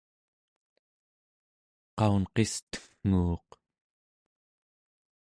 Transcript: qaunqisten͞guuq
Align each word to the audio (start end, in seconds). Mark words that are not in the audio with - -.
qaunqisten͞guuq 1.97 3.49